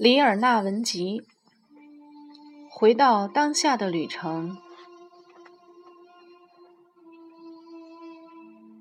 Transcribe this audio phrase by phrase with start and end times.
[0.00, 1.24] 里尔纳文集，
[2.70, 4.56] 回到当下的旅程。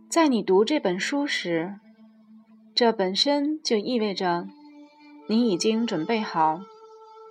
[0.09, 1.77] 在你读这本书时，
[2.73, 4.47] 这本身就意味着
[5.27, 6.61] 你已经准备好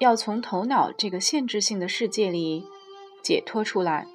[0.01, 2.67] 要从头脑这个限制性的世界里
[3.23, 4.07] 解脱出来，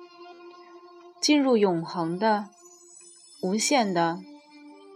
[1.19, 2.49] 进入永恒的、
[3.41, 4.21] 无限的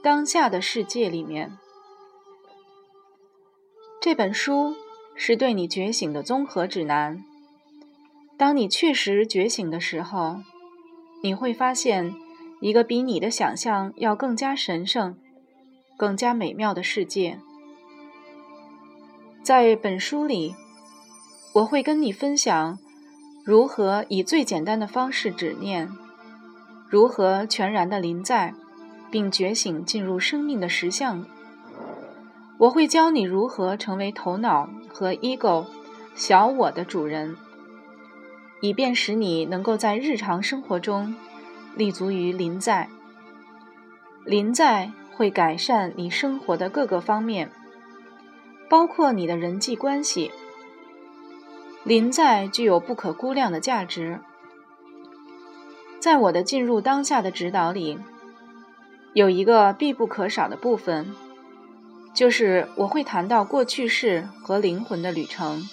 [0.04, 1.58] 当下的世界里面。
[4.00, 4.76] 这本书
[5.16, 7.24] 是对你觉醒的综合指南。
[8.38, 10.38] 当你确实觉醒的时候，
[11.24, 12.14] 你会发现
[12.62, 15.18] 一个比你的想象要更加神圣、
[15.98, 17.40] 更加美妙的世界。
[19.42, 20.56] 在本书里，
[21.56, 22.78] 我会跟你分享
[23.44, 25.90] 如何以最简单的方式指念，
[26.88, 28.54] 如何全然的临在，
[29.10, 31.26] 并觉醒进入生命的实相。
[32.60, 35.66] 我会教你如何成为头脑和 ego
[36.16, 37.38] 小我的主人，
[38.62, 41.14] 以便使你能够在日常生活中
[41.76, 42.90] 立足于临在。
[44.26, 47.52] 临在会改善你生活的各个方面，
[48.68, 50.32] 包括你的人际关系。
[51.84, 54.20] 临在具有不可估量的价值。
[56.00, 58.00] 在我的进入当下的指导里，
[59.14, 61.16] 有一个必不可少的部分。
[62.18, 65.70] 就是我会谈到过去式和灵魂的旅程，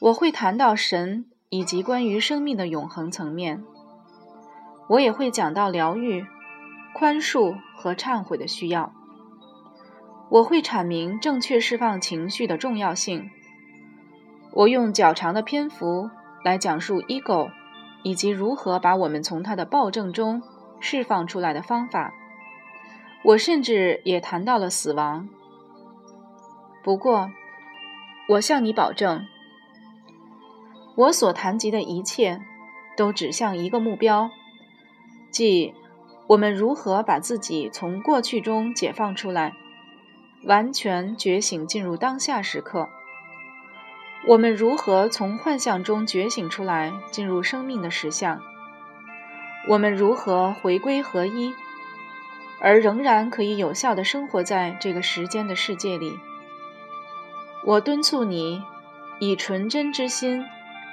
[0.00, 3.62] 我会谈到神以及关于生命的永恒层面，
[4.88, 6.26] 我也会讲到疗愈、
[6.92, 8.92] 宽恕和忏悔的需要。
[10.28, 13.30] 我会阐明正确释放情绪的重要性。
[14.50, 16.10] 我用较长的篇幅
[16.42, 17.48] 来讲述 ego
[18.02, 20.42] 以及如何把我们从它的暴政中
[20.80, 22.12] 释放出来的方法。
[23.24, 25.28] 我甚至也谈到了死亡。
[26.82, 27.30] 不过，
[28.28, 29.24] 我向你保证，
[30.96, 32.40] 我所谈及的一切
[32.96, 34.30] 都指向一个目标，
[35.30, 35.72] 即
[36.26, 39.52] 我们如何把自己从过去中解放出来，
[40.44, 42.88] 完全觉醒进入当下时刻；
[44.26, 48.38] 我们如何从幻象中觉醒出来，进入生命的实相；
[49.68, 51.54] 我们如何回归合一。
[52.64, 56.16] 而仍然可以有效的生活在这个时间的世界里。
[57.64, 58.62] 我敦促你
[59.18, 60.44] 以纯真之心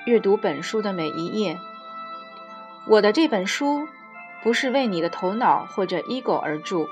[0.06, 1.60] 阅读本书的每一页。
[2.88, 3.88] 我的这本书
[4.42, 6.88] 不是为你的头脑或者 ego 而著，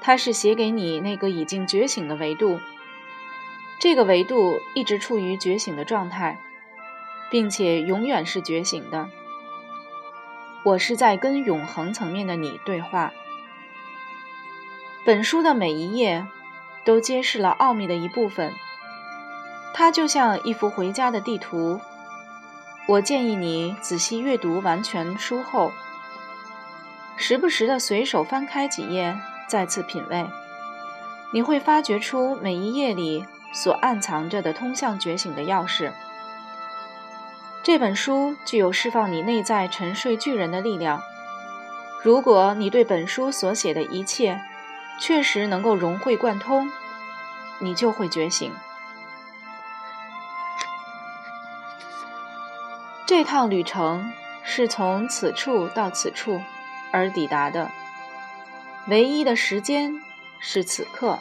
[0.00, 2.60] 它是写给你那个已经觉醒的维度。
[3.80, 6.38] 这个维度一直处于觉醒的状态，
[7.30, 9.08] 并且永远是觉醒的。
[10.64, 13.12] 我是在跟永恒层面的你对话。
[15.06, 16.26] 本书的每一页
[16.84, 18.52] 都揭示了奥秘的一部分，
[19.72, 21.80] 它就像一幅回家的地图。
[22.88, 25.70] 我建议你仔细阅读完全书后，
[27.16, 29.16] 时不时的随手翻开几页，
[29.46, 30.26] 再次品味，
[31.32, 35.92] 你会发掘出每一页里所暗藏着的通向觉醒的钥匙。
[37.62, 41.00] 这本书具有释放你内在沉睡巨人的力量。
[42.02, 44.40] 如果你对本书所写的一切，
[44.98, 46.70] 确实能够融会贯通，
[47.58, 48.52] 你就会觉醒。
[53.06, 54.12] 这趟旅程
[54.42, 56.40] 是从此处到此处
[56.92, 57.70] 而抵达的，
[58.88, 59.94] 唯一的时间
[60.40, 61.18] 是此刻。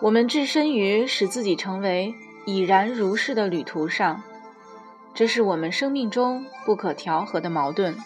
[0.00, 2.14] 我们置身于使自己成为
[2.46, 4.22] 已然如是的旅途上，
[5.12, 7.98] 这是我们生命中不可调和的矛盾。